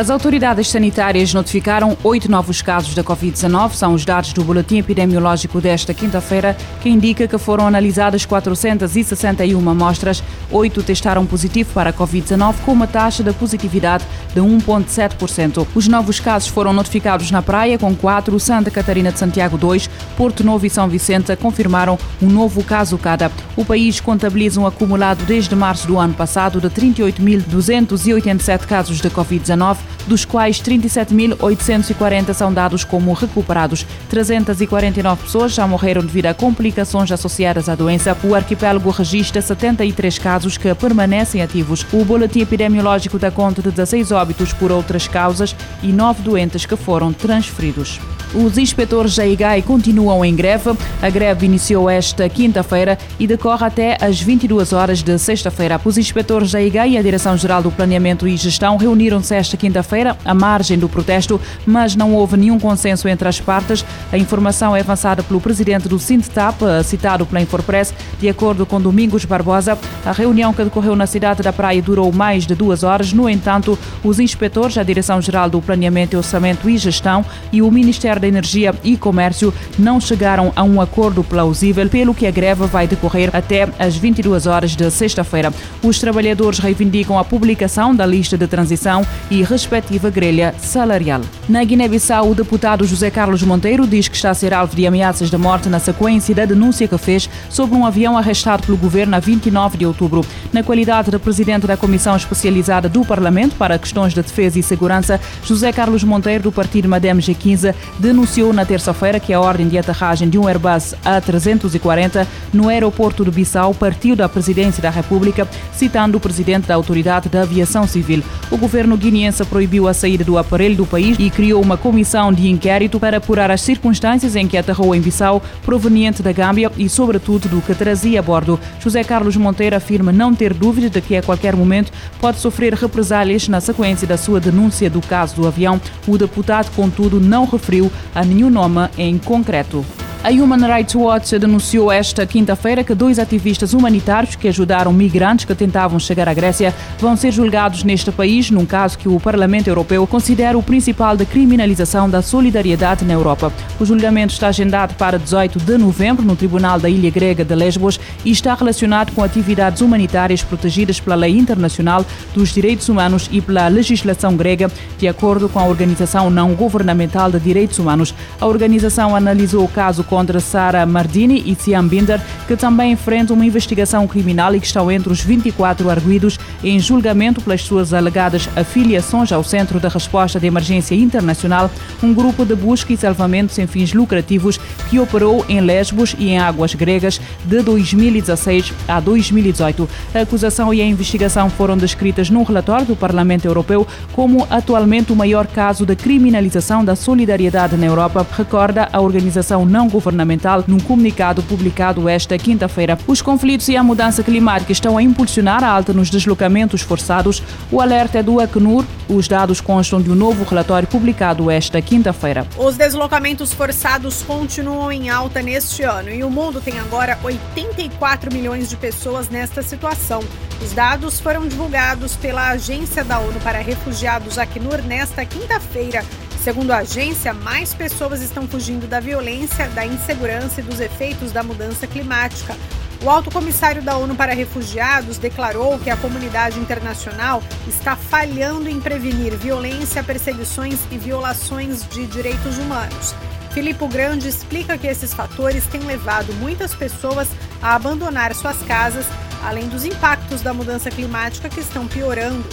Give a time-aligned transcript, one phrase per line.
[0.00, 3.74] As autoridades sanitárias notificaram oito novos casos da Covid-19.
[3.74, 10.24] São os dados do boletim epidemiológico desta quinta-feira, que indica que foram analisadas 461 amostras.
[10.50, 15.66] Oito testaram positivo para a Covid-19, com uma taxa de positividade de 1,7%.
[15.74, 20.42] Os novos casos foram notificados na Praia, com quatro, Santa Catarina de Santiago, dois, Porto
[20.42, 23.30] Novo e São Vicente confirmaram um novo caso cada.
[23.54, 29.89] O país contabiliza um acumulado desde março do ano passado de 38.287 casos de Covid-19
[30.06, 33.86] dos quais 37.840 são dados como recuperados.
[34.08, 38.16] 349 pessoas já morreram devido a complicações associadas à doença.
[38.24, 41.86] O arquipélago registra 73 casos que permanecem ativos.
[41.92, 46.76] O boletim epidemiológico dá conta de 16 óbitos por outras causas e 9 doentes que
[46.76, 48.00] foram transferidos.
[48.32, 50.70] Os inspetores da IGAI continuam em greve.
[51.02, 55.80] A greve iniciou esta quinta-feira e decorre até às 22 horas de sexta-feira.
[55.84, 60.32] Os inspetores da IGAI e a Direção-Geral do Planeamento e Gestão reuniram-se esta quinta-feira à
[60.32, 63.84] margem do protesto, mas não houve nenhum consenso entre as partes.
[64.12, 69.24] A informação é avançada pelo presidente do Sintap, citado pela Infopress, de acordo com Domingos
[69.24, 69.76] Barbosa.
[70.06, 73.12] A reunião que decorreu na cidade da Praia durou mais de duas horas.
[73.12, 78.28] No entanto, os inspetores, a Direção-Geral do Planeamento, Orçamento e Gestão e o Ministério da
[78.28, 83.30] Energia e Comércio não chegaram a um acordo plausível, pelo que a greve vai decorrer
[83.32, 85.52] até às 22 horas de sexta-feira.
[85.82, 91.22] Os trabalhadores reivindicam a publicação da lista de transição e respectiva grelha salarial.
[91.48, 95.30] Na Guiné-Bissau, o deputado José Carlos Monteiro diz que está a ser alvo de ameaças
[95.30, 99.20] de morte na sequência da denúncia que fez sobre um avião arrestado pelo governo a
[99.20, 100.24] 29 de outubro.
[100.52, 105.20] Na qualidade de presidente da Comissão Especializada do Parlamento para questões de defesa e segurança,
[105.44, 107.74] José Carlos Monteiro, do partido Madem G15,
[108.10, 113.30] denunciou na terça-feira que a ordem de aterragem de um Airbus A340 no aeroporto de
[113.30, 118.24] Bissau partiu da presidência da República, citando o presidente da Autoridade da Aviação Civil.
[118.50, 122.50] O governo guineense proibiu a saída do aparelho do país e criou uma comissão de
[122.50, 127.48] inquérito para apurar as circunstâncias em que aterrou em Bissau, proveniente da Gâmbia e, sobretudo,
[127.48, 128.58] do que trazia a bordo.
[128.80, 133.46] José Carlos Monteiro afirma não ter dúvida de que a qualquer momento pode sofrer represálias
[133.46, 135.80] na sequência da sua denúncia do caso do avião.
[136.08, 139.84] O deputado, contudo, não referiu a nenhum nome em concreto.
[140.22, 145.54] A Human Rights Watch denunciou esta quinta-feira que dois ativistas humanitários que ajudaram migrantes que
[145.54, 150.06] tentavam chegar à Grécia vão ser julgados neste país, num caso que o Parlamento Europeu
[150.06, 153.50] considera o principal da criminalização da solidariedade na Europa.
[153.80, 157.98] O julgamento está agendado para 18 de novembro no Tribunal da Ilha Grega de Lesbos
[158.22, 162.04] e está relacionado com atividades humanitárias protegidas pela lei internacional
[162.34, 167.40] dos direitos humanos e pela legislação grega, de acordo com a Organização Não Governamental de
[167.40, 168.14] Direitos Humanos.
[168.38, 173.46] A organização analisou o caso contra Sara Mardini e Siam Binder, que também enfrentam uma
[173.46, 179.30] investigação criminal e que estão entre os 24 arguídos em julgamento pelas suas alegadas afiliações
[179.30, 181.70] ao Centro de Resposta de Emergência Internacional,
[182.02, 184.58] um grupo de busca e salvamento sem fins lucrativos
[184.90, 189.88] que operou em Lesbos e em águas gregas de 2016 a 2018.
[190.12, 195.16] A acusação e a investigação foram descritas num relatório do Parlamento Europeu como atualmente o
[195.16, 200.80] maior caso de criminalização da solidariedade na Europa, recorda a organização não governamental governamental num
[200.80, 202.98] comunicado publicado esta quinta-feira.
[203.06, 207.42] Os conflitos e a mudança climática estão a impulsionar a alta nos deslocamentos forçados.
[207.70, 208.84] O alerta é do Acnur.
[209.08, 212.46] Os dados constam de um novo relatório publicado esta quinta-feira.
[212.56, 218.70] Os deslocamentos forçados continuam em alta neste ano e o mundo tem agora 84 milhões
[218.70, 220.24] de pessoas nesta situação.
[220.62, 226.04] Os dados foram divulgados pela Agência da ONU para Refugiados Acnur nesta quinta-feira.
[226.42, 231.42] Segundo a agência, mais pessoas estão fugindo da violência, da insegurança e dos efeitos da
[231.42, 232.56] mudança climática.
[233.02, 238.80] O alto comissário da ONU para Refugiados declarou que a comunidade internacional está falhando em
[238.80, 243.14] prevenir violência, perseguições e violações de direitos humanos.
[243.52, 247.28] Filippo Grande explica que esses fatores têm levado muitas pessoas
[247.60, 249.04] a abandonar suas casas,
[249.44, 252.44] além dos impactos da mudança climática que estão piorando.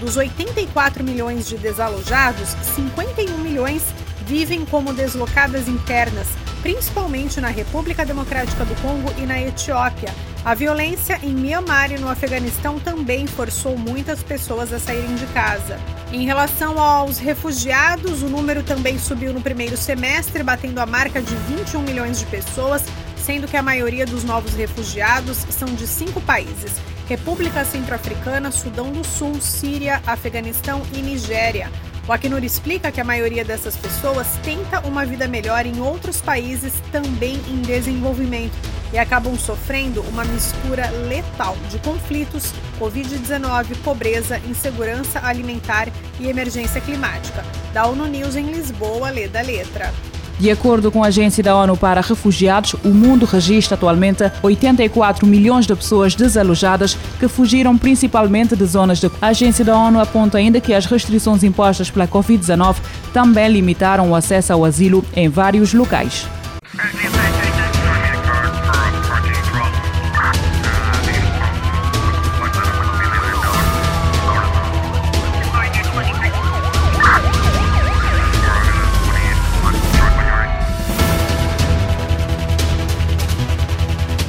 [0.00, 3.82] Dos 84 milhões de desalojados, 51 milhões
[4.26, 6.26] vivem como deslocadas internas,
[6.60, 10.12] principalmente na República Democrática do Congo e na Etiópia.
[10.44, 15.78] A violência em Myanmar e no Afeganistão também forçou muitas pessoas a saírem de casa.
[16.12, 21.34] Em relação aos refugiados, o número também subiu no primeiro semestre, batendo a marca de
[21.34, 22.84] 21 milhões de pessoas,
[23.16, 26.74] sendo que a maioria dos novos refugiados são de cinco países:
[27.08, 31.70] República Centro-Africana, Sudão do Sul, Síria, Afeganistão e Nigéria.
[32.08, 36.72] O Acnur explica que a maioria dessas pessoas tenta uma vida melhor em outros países
[36.92, 38.54] também em desenvolvimento
[38.92, 45.88] e acabam sofrendo uma mistura letal de conflitos, Covid-19, pobreza, insegurança alimentar
[46.20, 47.44] e emergência climática.
[47.72, 49.92] Da ONU News em Lisboa, lê da letra.
[50.38, 55.66] De acordo com a Agência da ONU para Refugiados, o mundo registra atualmente 84 milhões
[55.66, 59.10] de pessoas desalojadas que fugiram principalmente de zonas de.
[59.20, 62.76] A Agência da ONU aponta ainda que as restrições impostas pela Covid-19
[63.14, 66.26] também limitaram o acesso ao asilo em vários locais.